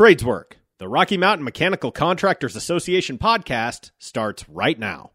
[0.00, 5.10] Tradeswork, the Rocky Mountain Mechanical Contractors Association podcast, starts right now.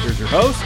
[0.00, 0.62] Here's your host,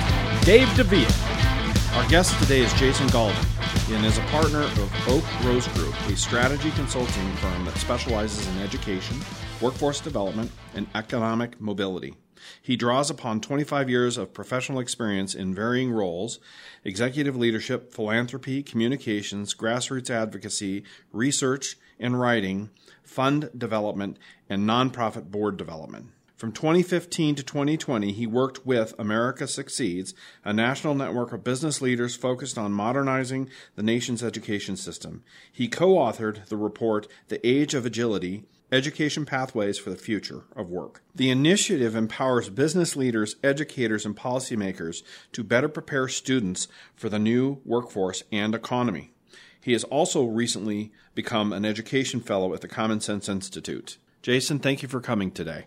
[0.46, 1.96] Dave DeVia.
[1.96, 3.44] Our guest today is Jason Galden
[3.92, 8.58] and is a partner of Oak Rose Group, a strategy consulting firm that specializes in
[8.60, 9.18] education,
[9.60, 12.14] workforce development, and economic mobility.
[12.60, 16.38] He draws upon 25 years of professional experience in varying roles
[16.84, 22.70] executive leadership, philanthropy, communications, grassroots advocacy, research and writing,
[23.02, 26.08] fund development, and nonprofit board development.
[26.38, 30.14] From 2015 to 2020, he worked with America Succeeds,
[30.44, 35.24] a national network of business leaders focused on modernizing the nation's education system.
[35.50, 40.68] He co authored the report, The Age of Agility Education Pathways for the Future of
[40.68, 41.02] Work.
[41.14, 45.02] The initiative empowers business leaders, educators, and policymakers
[45.32, 49.12] to better prepare students for the new workforce and economy.
[49.58, 53.96] He has also recently become an education fellow at the Common Sense Institute.
[54.20, 55.66] Jason, thank you for coming today.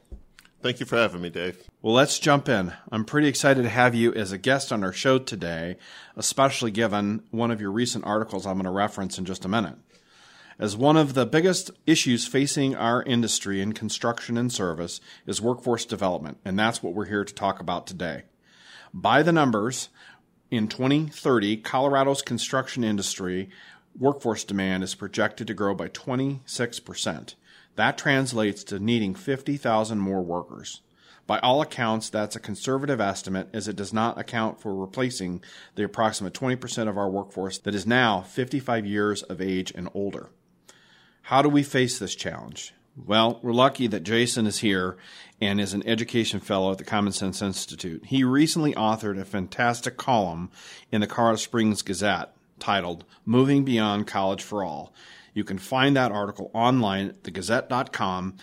[0.62, 1.68] Thank you for having me, Dave.
[1.82, 2.72] Well, let's jump in.
[2.92, 5.78] I'm pretty excited to have you as a guest on our show today,
[6.16, 9.78] especially given one of your recent articles I'm going to reference in just a minute.
[10.62, 15.86] As one of the biggest issues facing our industry in construction and service is workforce
[15.86, 18.26] development, and that's what we're here to talk about today.
[18.94, 19.90] By the numbers,
[20.52, 23.50] in 2030, Colorado's construction industry
[23.98, 27.34] workforce demand is projected to grow by 26%.
[27.76, 30.82] That translates to needing 50,000 more workers.
[31.26, 35.42] By all accounts, that's a conservative estimate as it does not account for replacing
[35.74, 40.30] the approximate 20% of our workforce that is now 55 years of age and older.
[41.22, 42.74] How do we face this challenge?
[42.98, 44.98] Well, we're lucky that Jason is here
[45.40, 48.06] and is an education fellow at the Common Sense Institute.
[48.06, 50.52] He recently authored a fantastic column
[50.92, 54.94] in the Colorado Springs Gazette titled Moving Beyond College for All.
[55.34, 58.36] You can find that article online at thegazette.com,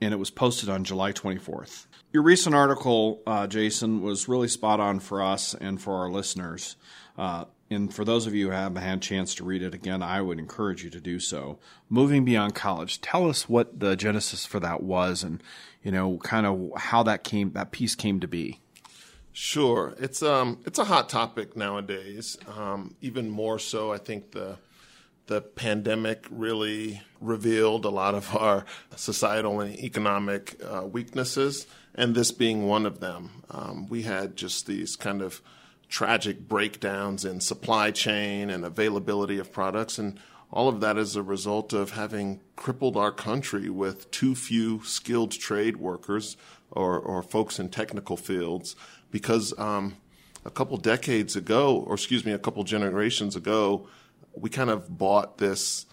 [0.00, 1.86] and it was posted on July 24th.
[2.12, 6.76] Your recent article, uh, Jason, was really spot on for us and for our listeners.
[7.16, 10.02] Uh, and for those of you who haven't had a chance to read it again,
[10.02, 11.58] I would encourage you to do so.
[11.88, 15.42] Moving beyond college, tell us what the genesis for that was, and
[15.82, 18.60] you know, kind of how that came, that piece came to be.
[19.32, 22.36] Sure, it's um, it's a hot topic nowadays.
[22.56, 24.58] Um, even more so, I think the
[25.26, 28.64] the pandemic really revealed a lot of our
[28.96, 33.44] societal and economic uh, weaknesses, and this being one of them.
[33.50, 35.42] Um, we had just these kind of
[35.88, 40.18] tragic breakdowns in supply chain and availability of products, and
[40.50, 45.32] all of that is a result of having crippled our country with too few skilled
[45.32, 46.36] trade workers
[46.70, 48.74] or, or folks in technical fields
[49.10, 49.96] because um,
[50.44, 53.86] a couple decades ago, or excuse me, a couple generations ago,
[54.34, 55.86] we kind of bought this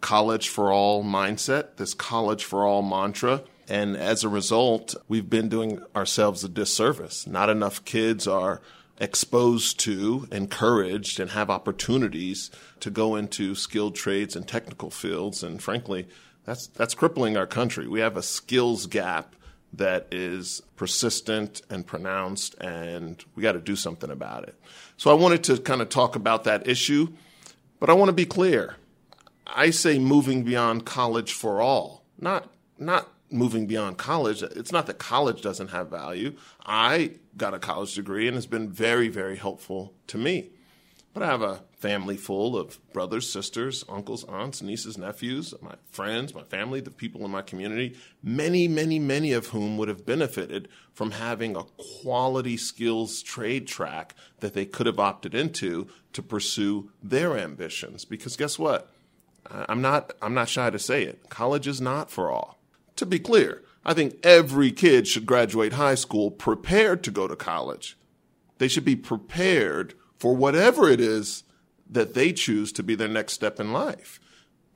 [0.00, 3.42] college for all mindset, this college for all mantra.
[3.68, 7.26] And as a result, we've been doing ourselves a disservice.
[7.26, 8.60] Not enough kids are
[8.98, 15.42] exposed to, encouraged, and have opportunities to go into skilled trades and technical fields.
[15.42, 16.08] And frankly,
[16.44, 17.88] that's, that's crippling our country.
[17.88, 19.34] We have a skills gap
[19.72, 24.54] that is persistent and pronounced, and we got to do something about it.
[24.96, 27.08] So I wanted to kind of talk about that issue,
[27.80, 28.76] but I want to be clear.
[29.46, 32.48] I say moving beyond college for all, not
[32.78, 34.42] not moving beyond college.
[34.42, 36.36] It's not that college doesn't have value.
[36.64, 40.50] I got a college degree and it's been very, very helpful to me.
[41.14, 46.34] But I have a family full of brothers, sisters, uncles, aunts, nieces, nephews, my friends,
[46.34, 50.68] my family, the people in my community, many, many, many of whom would have benefited
[50.94, 51.64] from having a
[52.00, 58.06] quality skills trade track that they could have opted into to pursue their ambitions.
[58.06, 58.90] Because guess what?
[59.50, 61.28] I'm not, I'm not shy to say it.
[61.28, 62.58] College is not for all.
[62.96, 67.34] To be clear, I think every kid should graduate high school prepared to go to
[67.34, 67.96] college.
[68.58, 71.42] They should be prepared for whatever it is
[71.90, 74.20] that they choose to be their next step in life.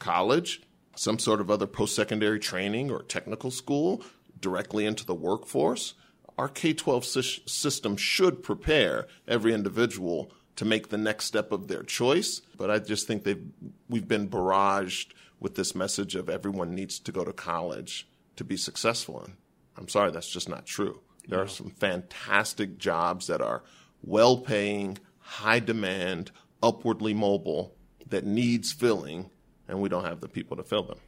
[0.00, 0.62] College,
[0.96, 4.02] some sort of other post secondary training or technical school,
[4.40, 5.94] directly into the workforce.
[6.36, 11.82] Our K 12 system should prepare every individual to make the next step of their
[11.82, 12.40] choice.
[12.56, 13.46] But I just think they've,
[13.88, 18.56] we've been barraged with this message of everyone needs to go to college to be
[18.56, 19.36] successful in.
[19.76, 21.00] I'm sorry, that's just not true.
[21.28, 23.62] There are some fantastic jobs that are
[24.02, 26.30] well paying, high demand,
[26.62, 27.74] upwardly mobile
[28.08, 29.30] that needs filling,
[29.68, 30.98] and we don't have the people to fill them.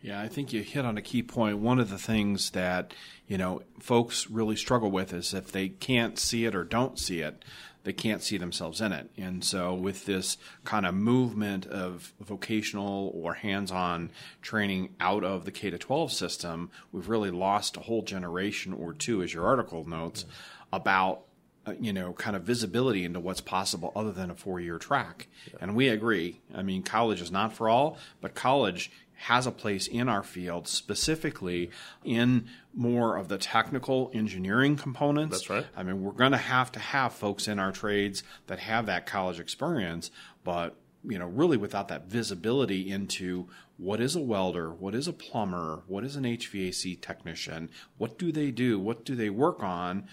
[0.00, 1.58] Yeah, I think you hit on a key point.
[1.58, 2.92] One of the things that,
[3.28, 7.20] you know, folks really struggle with is if they can't see it or don't see
[7.20, 7.44] it,
[7.84, 9.10] they can't see themselves in it.
[9.16, 15.44] And so, with this kind of movement of vocational or hands on training out of
[15.44, 19.46] the K to 12 system, we've really lost a whole generation or two, as your
[19.46, 20.24] article notes,
[20.72, 21.22] about
[21.64, 25.28] uh, you know, kind of visibility into what's possible other than a four year track.
[25.46, 25.58] Yeah.
[25.60, 26.40] And we agree.
[26.52, 28.90] I mean, college is not for all, but college
[29.22, 31.70] has a place in our field, specifically
[32.04, 35.38] in more of the technical engineering components.
[35.38, 35.66] That's right.
[35.76, 39.06] I mean, we're going to have to have folks in our trades that have that
[39.06, 40.10] college experience,
[40.42, 40.74] but
[41.04, 45.82] you know, really without that visibility into what is a welder, what is a plumber,
[45.86, 50.06] what is an HVAC technician, what do they do, what do they work on,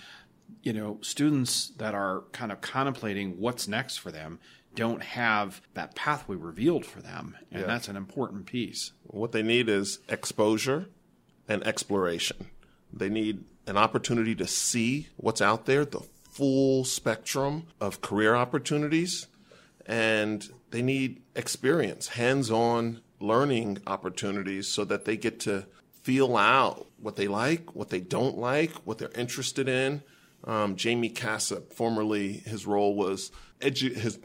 [0.61, 4.39] you know, students that are kind of contemplating what's next for them
[4.80, 7.38] don't have that pathway revealed for them.
[7.52, 7.68] And yeah.
[7.68, 8.94] that's an important piece.
[9.04, 10.88] What they need is exposure
[11.48, 12.48] and exploration.
[12.92, 19.28] They need an opportunity to see what's out there, the full spectrum of career opportunities,
[19.86, 25.66] and they need experience, hands on learning opportunities so that they get to
[26.04, 30.02] feel out what they like, what they don't like, what they're interested in.
[30.46, 34.18] Um, Jaime Casap, formerly his role was edu- his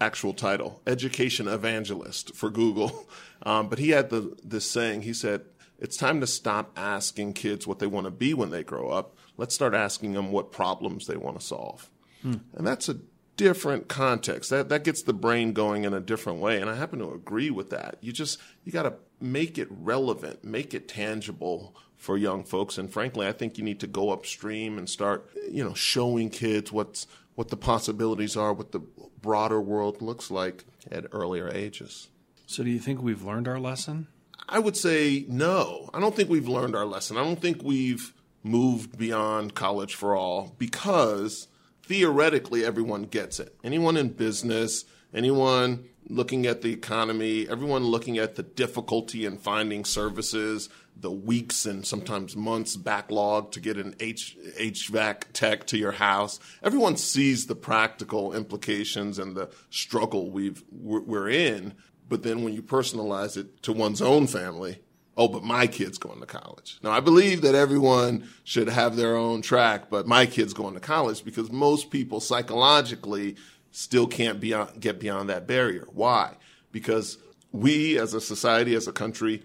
[0.00, 3.08] actual title, education evangelist for Google.
[3.42, 5.02] Um, but he had the, this saying.
[5.02, 5.42] He said,
[5.78, 9.14] "It's time to stop asking kids what they want to be when they grow up.
[9.36, 11.90] Let's start asking them what problems they want to solve."
[12.22, 12.36] Hmm.
[12.54, 12.96] And that's a
[13.36, 14.48] different context.
[14.48, 16.60] That that gets the brain going in a different way.
[16.60, 17.98] And I happen to agree with that.
[18.00, 22.78] You just you got to make it relevant, make it tangible for young folks.
[22.78, 26.72] And frankly, I think you need to go upstream and start, you know, showing kids
[26.72, 28.80] what's what the possibilities are, what the
[29.20, 32.08] broader world looks like at earlier ages.
[32.46, 34.08] So, do you think we've learned our lesson?
[34.48, 35.90] I would say no.
[35.92, 37.16] I don't think we've learned our lesson.
[37.16, 38.12] I don't think we've
[38.44, 41.48] moved beyond college for all because
[41.82, 43.56] theoretically everyone gets it.
[43.64, 44.84] Anyone in business,
[45.16, 51.66] anyone looking at the economy, everyone looking at the difficulty in finding services, the weeks
[51.66, 56.38] and sometimes months backlog to get an H, HVAC tech to your house.
[56.62, 61.74] Everyone sees the practical implications and the struggle we've we're in.
[62.08, 64.78] But then when you personalize it to one's own family,
[65.16, 66.78] oh, but my kid's going to college.
[66.82, 70.80] Now I believe that everyone should have their own track, but my kid's going to
[70.80, 73.36] college because most people psychologically
[73.76, 75.86] still can't beyond, get beyond that barrier.
[75.92, 76.32] Why?
[76.72, 77.18] Because
[77.52, 79.42] we as a society, as a country,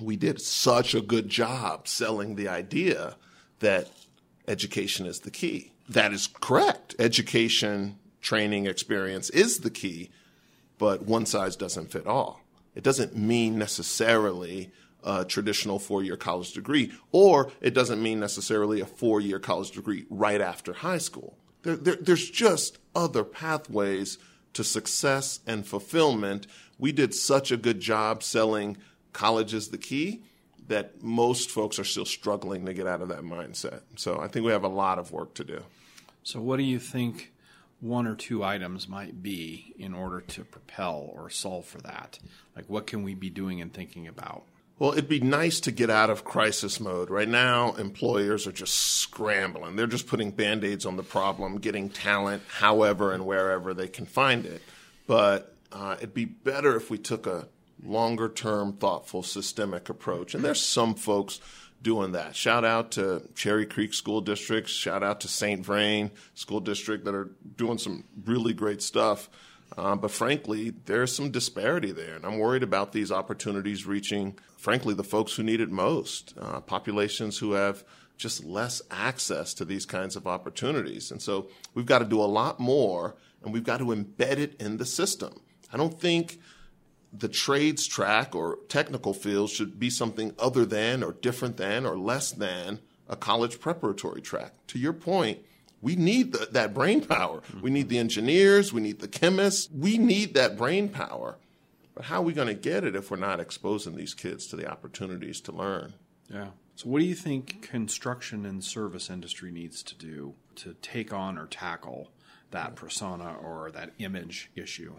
[0.00, 3.16] we did such a good job selling the idea
[3.60, 3.90] that
[4.48, 5.72] education is the key.
[5.86, 6.94] That is correct.
[6.98, 10.10] Education, training, experience is the key,
[10.78, 12.40] but one size doesn't fit all.
[12.74, 14.70] It doesn't mean necessarily
[15.04, 19.72] a traditional four year college degree, or it doesn't mean necessarily a four year college
[19.72, 21.36] degree right after high school.
[21.62, 24.18] There, there, there's just other pathways
[24.54, 26.46] to success and fulfillment.
[26.78, 28.76] We did such a good job selling
[29.12, 30.22] college is the key
[30.68, 33.82] that most folks are still struggling to get out of that mindset.
[33.96, 35.62] So I think we have a lot of work to do.
[36.22, 37.32] So, what do you think
[37.80, 42.20] one or two items might be in order to propel or solve for that?
[42.54, 44.44] Like, what can we be doing and thinking about?
[44.82, 47.08] Well, it'd be nice to get out of crisis mode.
[47.08, 49.76] Right now, employers are just scrambling.
[49.76, 54.06] They're just putting band aids on the problem, getting talent however and wherever they can
[54.06, 54.60] find it.
[55.06, 57.46] But uh, it'd be better if we took a
[57.84, 60.34] longer term, thoughtful, systemic approach.
[60.34, 61.38] And there's some folks
[61.80, 62.34] doing that.
[62.34, 65.64] Shout out to Cherry Creek School District, shout out to St.
[65.64, 69.30] Vrain School District that are doing some really great stuff.
[69.76, 74.94] Uh, but frankly, there's some disparity there, and I'm worried about these opportunities reaching, frankly,
[74.94, 77.84] the folks who need it most, uh, populations who have
[78.18, 81.10] just less access to these kinds of opportunities.
[81.10, 84.60] And so we've got to do a lot more, and we've got to embed it
[84.60, 85.40] in the system.
[85.72, 86.38] I don't think
[87.12, 91.98] the trades track or technical field should be something other than or different than or
[91.98, 94.52] less than a college preparatory track.
[94.68, 95.40] To your point,
[95.82, 97.40] we need the, that brain power.
[97.40, 97.60] Mm-hmm.
[97.60, 101.36] We need the engineers, we need the chemists, we need that brain power.
[101.94, 104.56] But how are we going to get it if we're not exposing these kids to
[104.56, 105.92] the opportunities to learn?
[106.32, 106.48] Yeah.
[106.74, 111.36] So, what do you think construction and service industry needs to do to take on
[111.36, 112.10] or tackle
[112.50, 114.94] that persona or that image issue?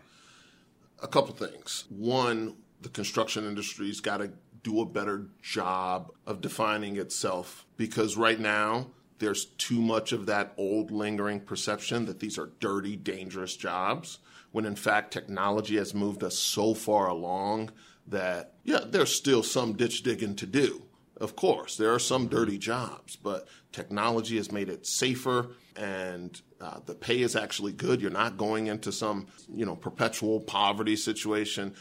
[1.03, 1.83] a couple things.
[1.89, 4.31] One, the construction industry's got to
[4.63, 8.87] do a better job of defining itself because right now
[9.23, 14.19] there's too much of that old lingering perception that these are dirty, dangerous jobs,
[14.51, 17.71] when in fact technology has moved us so far along
[18.07, 20.83] that, yeah, there's still some ditch digging to do.
[21.17, 26.79] Of course, there are some dirty jobs, but technology has made it safer and uh,
[26.85, 28.01] the pay is actually good.
[28.01, 31.75] You're not going into some, you know, perpetual poverty situation.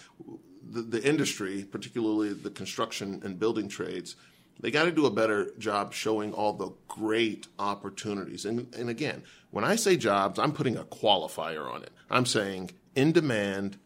[0.70, 4.14] The, the industry, particularly the construction and building trades,
[4.60, 8.44] they got to do a better job showing all the great opportunities.
[8.44, 11.90] And, and again, when I say jobs, I'm putting a qualifier on it.
[12.10, 13.78] I'm saying in demand,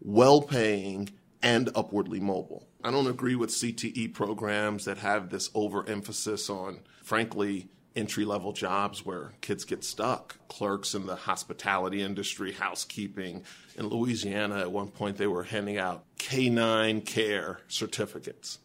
[0.00, 1.10] well paying,
[1.42, 2.66] and upwardly mobile.
[2.82, 9.04] I don't agree with CTE programs that have this overemphasis on, frankly, entry level jobs
[9.04, 10.36] where kids get stuck.
[10.48, 13.44] Clerks in the hospitality industry, housekeeping.
[13.76, 18.58] In Louisiana, at one point, they were handing out K9 care certificates.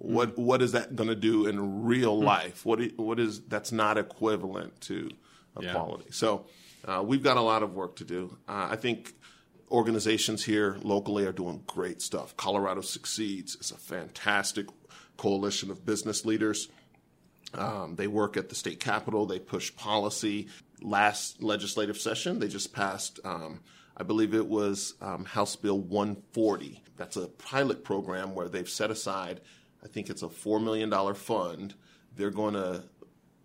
[0.00, 2.24] What what is that going to do in real hmm.
[2.24, 2.64] life?
[2.64, 5.10] What what is that's not equivalent to
[5.58, 6.04] equality.
[6.06, 6.12] Yeah.
[6.12, 6.46] So
[6.84, 8.36] uh, we've got a lot of work to do.
[8.48, 9.14] Uh, I think
[9.70, 12.36] organizations here locally are doing great stuff.
[12.36, 14.66] Colorado Succeeds is a fantastic
[15.16, 16.68] coalition of business leaders.
[17.52, 19.26] Um, they work at the state capitol.
[19.26, 20.48] They push policy.
[20.80, 23.20] Last legislative session, they just passed.
[23.24, 23.60] Um,
[23.96, 26.82] I believe it was um, House Bill 140.
[26.96, 29.40] That's a pilot program where they've set aside
[29.82, 31.74] I think it's a $4 million fund.
[32.16, 32.84] They're going to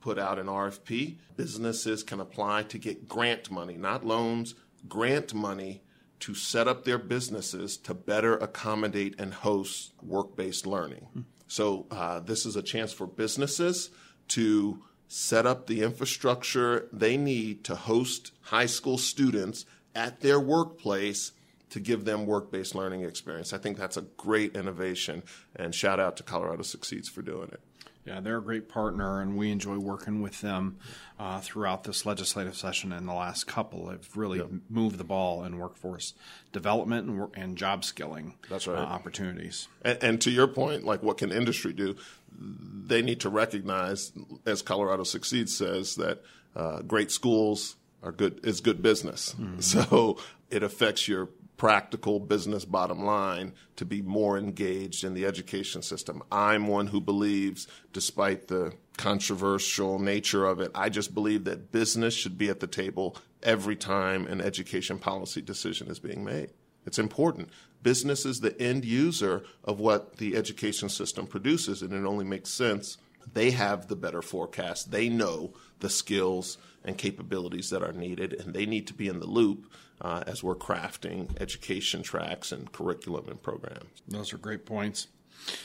[0.01, 1.18] put out an RFP.
[1.36, 4.56] Businesses can apply to get grant money, not loans,
[4.88, 5.82] grant money
[6.20, 11.08] to set up their businesses to better accommodate and host work based learning.
[11.13, 11.22] Hmm.
[11.48, 13.92] So, uh, this is a chance for businesses
[14.30, 21.32] to set up the infrastructure they need to host high school students at their workplace
[21.70, 23.54] to give them work based learning experience.
[23.54, 25.24] I think that's a great innovation,
[25.56, 27.62] and shout out to Colorado Succeeds for doing it.
[28.06, 30.78] Yeah, they're a great partner, and we enjoy working with them
[31.20, 32.92] uh, throughout this legislative session.
[32.92, 34.50] And the last couple have really yep.
[34.70, 36.14] moved the ball in workforce
[36.52, 38.36] development and, and job skilling.
[38.48, 38.78] That's right.
[38.78, 39.68] Uh, opportunities.
[39.82, 41.96] And, and, to your point, like what can industry do?
[42.38, 44.12] They need to recognize,
[44.46, 46.22] as Colorado Succeeds says, that
[46.56, 49.34] uh, great schools are good is good business.
[49.34, 49.62] Mm-hmm.
[49.62, 50.18] So
[50.52, 56.22] it affects your practical business bottom line to be more engaged in the education system.
[56.32, 62.14] I'm one who believes, despite the controversial nature of it, I just believe that business
[62.14, 66.52] should be at the table every time an education policy decision is being made.
[66.86, 67.50] It's important.
[67.82, 72.50] Business is the end user of what the education system produces, and it only makes
[72.50, 72.98] sense.
[73.34, 74.92] They have the better forecast.
[74.92, 79.20] They know the skills and capabilities that are needed, and they need to be in
[79.20, 84.01] the loop uh, as we're crafting education tracks and curriculum and programs.
[84.08, 85.08] Those are great points.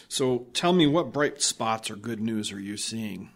[0.08, 3.30] So tell me, what bright spots or good news are you seeing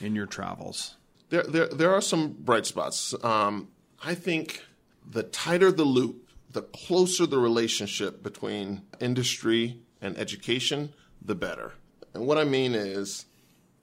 [0.00, 0.96] in your travels?
[1.30, 3.14] There, there, there are some bright spots.
[3.22, 3.68] Um,
[4.02, 4.64] I think
[5.08, 11.72] the tighter the loop, the closer the relationship between industry and education, the better.
[12.14, 13.26] And what I mean is,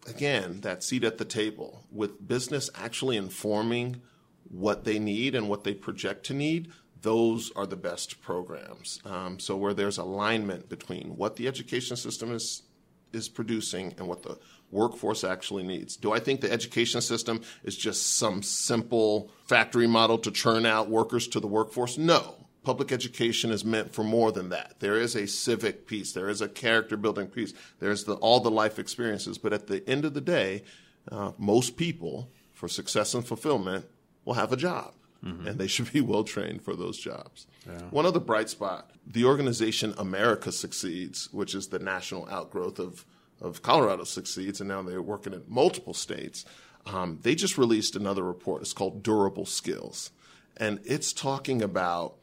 [0.06, 4.02] again, that seat at the table with business actually informing
[4.50, 6.72] what they need and what they project to need,
[7.02, 9.00] those are the best programs.
[9.06, 12.64] Um, so where there's alignment between what the education system is
[13.14, 14.38] is producing and what the
[14.72, 15.96] workforce actually needs.
[15.96, 20.90] Do I think the education system is just some simple factory model to churn out
[20.90, 21.98] workers to the workforce?
[21.98, 22.45] No.
[22.66, 24.76] Public education is meant for more than that.
[24.80, 28.52] There is a civic piece, there is a character building piece, there's the, all the
[28.52, 29.38] life experiences.
[29.38, 30.64] But at the end of the day,
[31.12, 33.86] uh, most people, for success and fulfillment,
[34.26, 34.94] will have a job.
[35.24, 35.48] Mm-hmm.
[35.48, 37.48] And they should be well trained for those jobs.
[37.68, 37.82] Yeah.
[37.92, 43.06] One other bright spot the organization America Succeeds, which is the national outgrowth of,
[43.40, 46.46] of Colorado Succeeds, and now they're working in multiple states.
[46.88, 48.64] Um, they just released another report.
[48.64, 50.12] It's called Durable Skills.
[50.58, 52.16] And it's talking about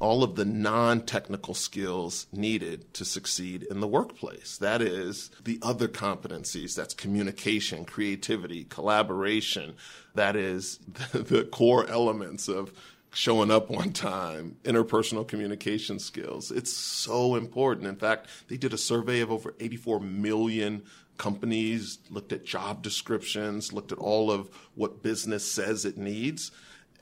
[0.00, 4.58] all of the non technical skills needed to succeed in the workplace.
[4.58, 9.74] That is the other competencies that's communication, creativity, collaboration.
[10.14, 10.78] That is
[11.12, 12.72] the, the core elements of
[13.12, 16.50] showing up on time, interpersonal communication skills.
[16.50, 17.86] It's so important.
[17.86, 20.82] In fact, they did a survey of over 84 million
[21.16, 26.50] companies, looked at job descriptions, looked at all of what business says it needs.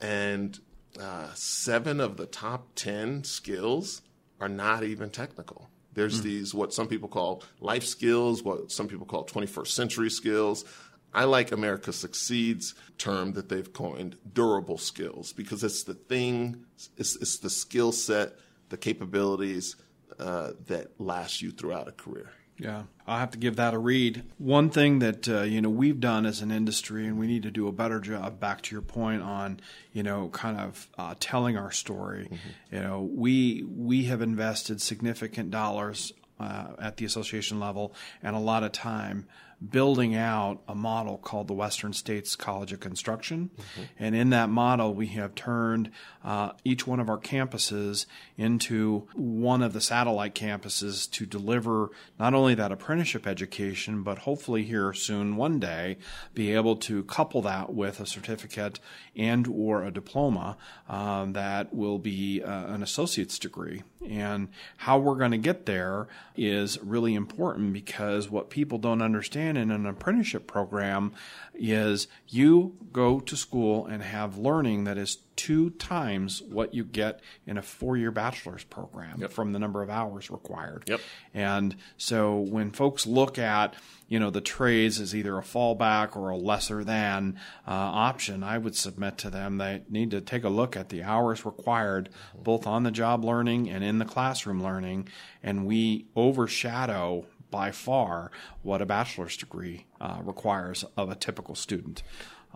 [0.01, 0.59] And
[0.99, 4.01] uh, seven of the top 10 skills
[4.39, 5.69] are not even technical.
[5.93, 6.23] There's mm.
[6.23, 10.65] these, what some people call life skills, what some people call 21st century skills.
[11.13, 16.65] I like America Succeeds term that they've coined durable skills because it's the thing,
[16.97, 18.33] it's, it's the skill set,
[18.69, 19.75] the capabilities
[20.19, 22.31] uh, that last you throughout a career.
[22.63, 24.23] Yeah, I'll have to give that a read.
[24.37, 27.51] One thing that uh, you know we've done as an industry, and we need to
[27.51, 28.39] do a better job.
[28.39, 29.59] Back to your point on
[29.91, 32.25] you know kind of uh, telling our story.
[32.25, 32.75] Mm-hmm.
[32.75, 38.39] You know, we we have invested significant dollars uh, at the association level and a
[38.39, 39.27] lot of time
[39.69, 43.51] building out a model called the Western States College of Construction.
[43.55, 43.81] Mm-hmm.
[43.99, 45.91] And in that model, we have turned
[46.23, 48.05] uh, each one of our campuses
[48.37, 54.63] into one of the satellite campuses to deliver not only that apprenticeship education, but hopefully
[54.63, 55.97] here soon one day
[56.33, 58.79] be able to couple that with a certificate
[59.15, 60.57] and or a diploma
[60.89, 63.83] um, that will be uh, an associate's degree.
[64.07, 69.52] And how we're going to get there is really important because what people don't understand
[69.57, 71.13] in an apprenticeship program
[71.53, 77.19] is you go to school and have learning that is two times what you get
[77.45, 79.31] in a four year bachelor's program yep.
[79.31, 80.83] from the number of hours required.
[80.87, 81.01] Yep.
[81.33, 83.75] And so when folks look at,
[84.07, 88.57] you know, the trades as either a fallback or a lesser than uh, option, I
[88.57, 92.67] would submit to them they need to take a look at the hours required both
[92.67, 95.09] on the job learning and in the classroom learning.
[95.41, 98.31] And we overshadow by far
[98.63, 102.01] what a bachelor's degree uh, requires of a typical student.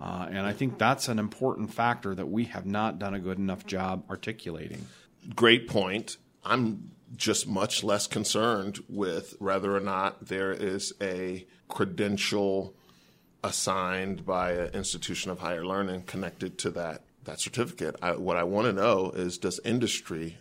[0.01, 3.37] Uh, and I think that's an important factor that we have not done a good
[3.37, 4.87] enough job articulating.
[5.35, 6.17] Great point.
[6.43, 12.73] I'm just much less concerned with whether or not there is a credential
[13.43, 17.95] assigned by an institution of higher learning connected to that that certificate.
[18.01, 20.37] I, what I want to know is does industry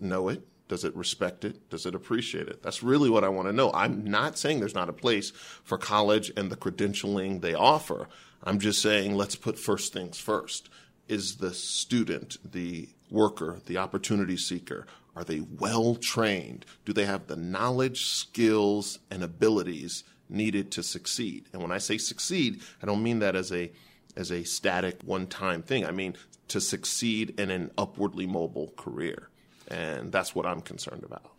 [0.00, 0.42] know it?
[0.68, 1.68] Does it respect it?
[1.68, 2.62] Does it appreciate it?
[2.62, 3.70] That's really what I want to know.
[3.72, 8.08] I'm not saying there's not a place for college and the credentialing they offer.
[8.42, 10.70] I'm just saying let's put first things first.
[11.06, 16.64] Is the student, the worker, the opportunity seeker, are they well trained?
[16.84, 21.44] Do they have the knowledge, skills, and abilities needed to succeed?
[21.52, 23.70] And when I say succeed, I don't mean that as a
[24.16, 25.84] as a static one-time thing.
[25.84, 26.16] I mean
[26.48, 29.28] to succeed in an upwardly mobile career.
[29.68, 31.30] And that's what I'm concerned about.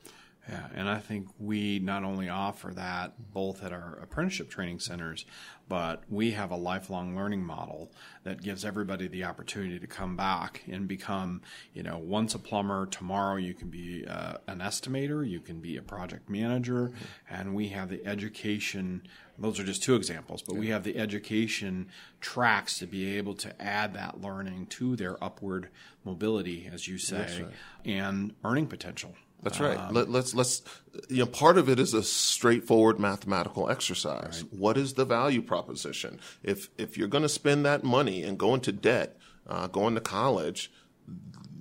[0.48, 5.25] Yeah, and I think we not only offer that both at our apprenticeship training centers,
[5.67, 7.92] but we have a lifelong learning model
[8.24, 11.42] that gives everybody the opportunity to come back and become,
[11.74, 15.77] you know, once a plumber, tomorrow you can be uh, an estimator, you can be
[15.77, 16.92] a project manager,
[17.27, 19.01] and we have the education.
[19.40, 21.88] Those are just two examples, but we have the education
[22.22, 25.70] tracks to be able to add that learning to their upward
[26.05, 27.53] mobility, as you say, right.
[27.83, 29.13] and earning potential.
[29.44, 29.77] That's right.
[29.77, 30.61] Um, Let, us let's, let's
[31.09, 34.44] you know part of it is a straightforward mathematical exercise.
[34.44, 34.59] Right.
[34.59, 36.20] What is the value proposition?
[36.41, 40.01] If if you're going to spend that money and go into debt, uh, going to
[40.01, 40.72] college,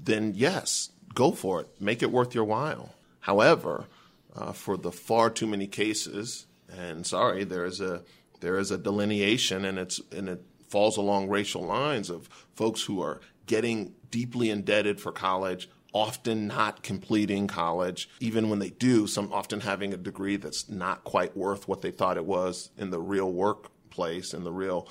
[0.03, 1.69] then yes, go for it.
[1.81, 2.95] Make it worth your while.
[3.21, 3.87] However,
[4.35, 8.03] uh, for the far too many cases, and sorry, there is a
[8.41, 13.01] there is a delineation, and it's and it falls along racial lines of folks who
[13.01, 19.33] are getting deeply indebted for college often not completing college, even when they do, some
[19.33, 23.01] often having a degree that's not quite worth what they thought it was in the
[23.01, 24.89] real workplace, in the real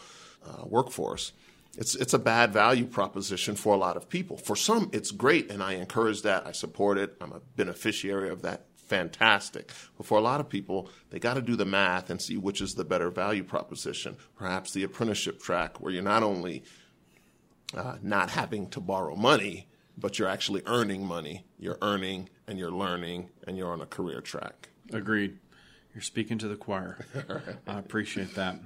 [0.47, 1.33] uh, workforce.
[1.77, 4.37] It's, it's a bad value proposition for a lot of people.
[4.37, 6.47] For some, it's great, and I encourage that.
[6.47, 7.17] I support it.
[7.19, 8.67] I'm a beneficiary of that.
[8.75, 9.71] Fantastic.
[9.97, 12.61] But for a lot of people, they got to do the math and see which
[12.61, 14.17] is the better value proposition.
[14.37, 16.63] Perhaps the apprenticeship track, where you're not only
[17.75, 21.45] uh, not having to borrow money, but you're actually earning money.
[21.59, 24.69] You're earning and you're learning and you're on a career track.
[24.91, 25.37] Agreed.
[25.93, 27.05] You're speaking to the choir.
[27.67, 28.59] I appreciate that.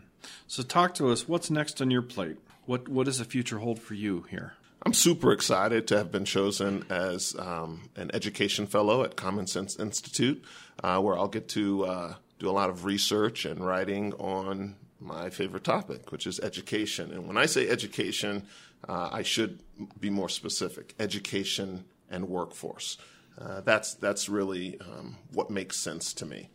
[0.48, 1.28] So, talk to us.
[1.28, 2.38] What's next on your plate?
[2.66, 4.54] What What does the future hold for you here?
[4.84, 9.78] I'm super excited to have been chosen as um, an education fellow at Common Sense
[9.78, 10.44] Institute,
[10.84, 15.30] uh, where I'll get to uh, do a lot of research and writing on my
[15.30, 17.12] favorite topic, which is education.
[17.12, 18.48] And when I say education,
[18.88, 19.60] uh, I should
[20.00, 22.98] be more specific: education and workforce.
[23.40, 26.50] Uh, that's that's really um, what makes sense to me.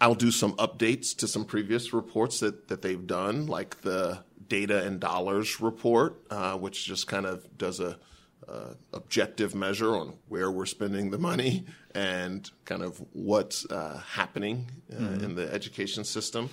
[0.00, 4.84] I'll do some updates to some previous reports that, that they've done, like the data
[4.84, 7.98] and dollars report, uh, which just kind of does a,
[8.46, 14.70] a, objective measure on where we're spending the money and kind of what's uh, happening
[14.92, 15.24] uh, mm-hmm.
[15.24, 16.48] in the education system.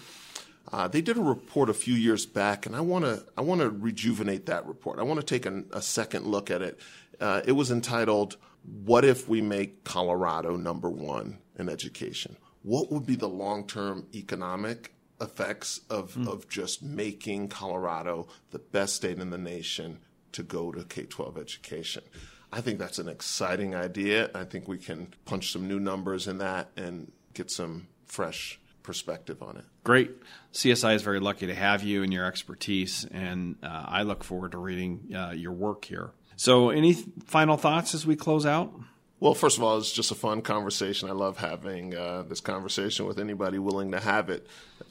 [0.71, 3.61] Uh, they did a report a few years back, and I want to I want
[3.61, 4.99] to rejuvenate that report.
[4.99, 6.79] I want to take an, a second look at it.
[7.19, 12.37] Uh, it was entitled "What if we make Colorado number one in education?
[12.63, 16.27] What would be the long term economic effects of mm.
[16.27, 19.99] of just making Colorado the best state in the nation
[20.31, 22.03] to go to K twelve education?"
[22.51, 24.31] I think that's an exciting idea.
[24.33, 29.41] I think we can punch some new numbers in that and get some fresh perspective
[29.41, 29.65] on it.
[29.83, 30.11] Great.
[30.53, 34.51] CSI is very lucky to have you and your expertise, and uh, I look forward
[34.51, 36.11] to reading uh, your work here.
[36.37, 38.73] So, any th- final thoughts as we close out?
[39.19, 41.09] Well, first of all, it's just a fun conversation.
[41.09, 44.45] I love having uh, this conversation with anybody willing to have it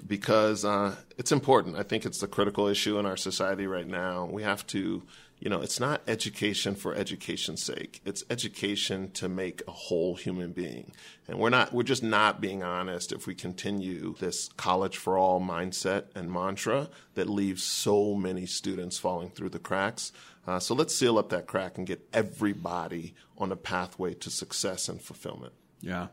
[0.07, 1.76] because uh, it's important.
[1.76, 4.24] I think it's the critical issue in our society right now.
[4.24, 5.02] We have to,
[5.38, 8.01] you know, it's not education for education's sake.
[8.05, 10.92] It's education to make a whole human being.
[11.29, 15.40] And we're not, we're just not being honest if we continue this college for all
[15.40, 20.12] mindset and mantra that leaves so many students falling through the cracks.
[20.47, 24.88] Uh, so let's seal up that crack and get everybody on a pathway to success
[24.88, 25.53] and fulfillment.
[25.81, 26.09] Yeah,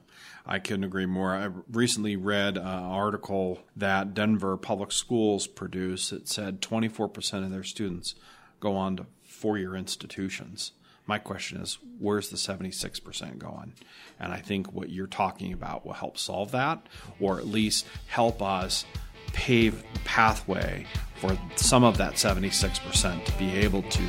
[0.46, 1.34] I couldn't agree more.
[1.34, 6.10] I recently read an article that Denver Public Schools produced.
[6.10, 8.16] that said 24% of their students
[8.62, 10.72] go on to four year institutions.
[11.06, 13.74] My question is, where's the 76% going?
[14.20, 16.88] And I think what you're talking about will help solve that,
[17.20, 18.86] or at least help us
[19.34, 24.04] pave the pathway for some of that 76% to be able to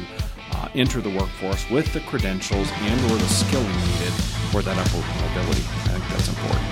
[0.53, 4.13] uh, enter the workforce with the credentials and or the skilling needed
[4.51, 5.63] for that upward mobility.
[5.63, 6.67] I think that's important.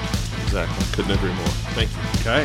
[0.44, 0.86] Exactly.
[0.92, 1.46] Couldn't agree more.
[1.74, 2.20] Thank you.
[2.20, 2.44] Okay.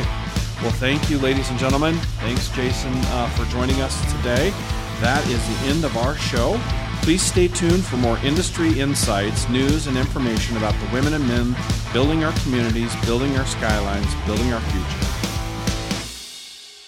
[0.62, 1.94] Well, thank you, ladies and gentlemen.
[2.20, 4.50] Thanks, Jason, uh, for joining us today.
[5.00, 6.60] That is the end of our show.
[7.02, 11.54] Please stay tuned for more industry insights, news, and information about the women and men
[11.92, 15.06] building our communities, building our skylines, building our future.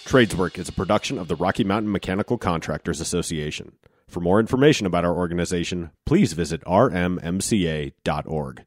[0.05, 3.73] Tradeswork is a production of the Rocky Mountain Mechanical Contractors Association.
[4.07, 8.65] For more information about our organization, please visit rmmca.org.